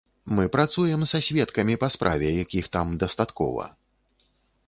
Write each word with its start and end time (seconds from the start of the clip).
Мы 0.37 0.45
працуем 0.53 1.01
са 1.11 1.19
сведкамі 1.27 1.75
па 1.83 1.91
справе, 1.95 2.27
якіх 2.43 2.71
там 2.77 2.97
дастаткова. 3.03 3.67